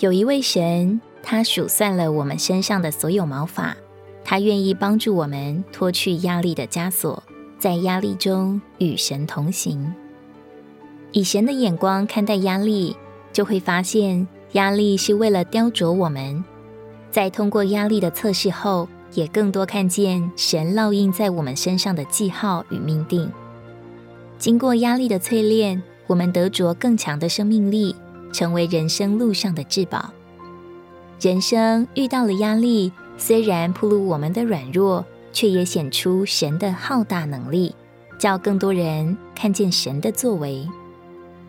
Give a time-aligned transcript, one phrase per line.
[0.00, 3.76] 有一位神，他数算了我们身上的所有毛发，
[4.24, 7.22] 他愿意帮助我们脱去压力的枷锁，
[7.58, 9.92] 在压力中与神同行。
[11.12, 12.96] 以神的眼光看待压力，
[13.30, 16.42] 就会发现压力是为了雕琢我们。
[17.10, 23.30] 在通过压力的测试后，也更多看见神烙印在我们身上的记号与命定。
[24.38, 27.94] 经过压力的淬炼，我们得着更强的生命力。
[28.32, 30.10] 成为人生路上的至宝。
[31.20, 37.74] 人生遇到了压力，虽然暴露我们的软弱，却也显出神的浩大能力，
[38.18, 40.66] 叫更多人看见神的作为。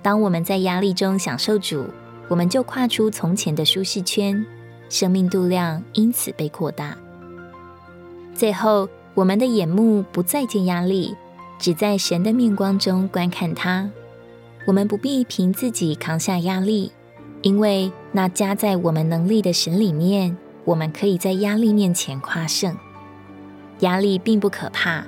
[0.02, 1.86] 当我们在压力中享受主，
[2.28, 4.46] 我们就跨出从前的舒适圈，
[4.90, 6.98] 生命度量因此被扩大。
[8.34, 11.16] 最后，我们的眼目不再见压力，
[11.60, 13.90] 只在神的面光中观看它。
[14.66, 16.92] 我们不必凭自己扛下压力，
[17.42, 22.78] 因为那加在我们能力的神里面，我们可以在压力面前夸胜。
[23.80, 25.04] 压力并不可怕，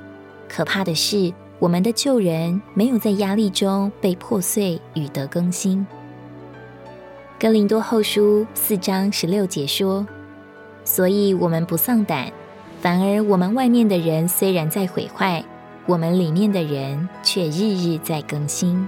[0.50, 5.86] 可怕的是我们的旧人没有在压力中被破碎与得更新。
[7.40, 10.08] 哥林多后书四章十六节说
[10.84, 12.32] ：“所以我们不丧胆，
[12.82, 15.46] 反而我们外面的人虽然在毁坏，
[15.86, 18.88] 我们里面的人却日日在更新。”